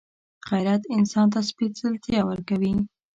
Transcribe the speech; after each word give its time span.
غیرت 0.49 0.81
انسان 0.95 1.27
ته 1.33 1.39
سپېڅلتیا 1.49 2.21
ورکوي 2.29 2.73